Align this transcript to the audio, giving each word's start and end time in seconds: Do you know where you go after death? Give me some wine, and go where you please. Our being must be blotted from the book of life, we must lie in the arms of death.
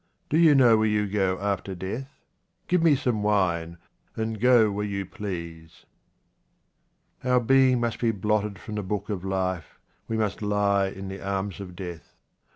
Do 0.31 0.39
you 0.39 0.55
know 0.55 0.77
where 0.77 0.87
you 0.87 1.05
go 1.07 1.37
after 1.39 1.75
death? 1.75 2.09
Give 2.67 2.81
me 2.81 2.95
some 2.95 3.21
wine, 3.21 3.77
and 4.15 4.39
go 4.39 4.71
where 4.71 4.83
you 4.83 5.05
please. 5.05 5.85
Our 7.23 7.39
being 7.39 7.79
must 7.81 7.99
be 7.99 8.09
blotted 8.09 8.57
from 8.57 8.73
the 8.73 8.81
book 8.81 9.09
of 9.11 9.23
life, 9.23 9.77
we 10.07 10.17
must 10.17 10.41
lie 10.41 10.87
in 10.87 11.07
the 11.07 11.21
arms 11.23 11.59
of 11.59 11.75
death. 11.75 12.15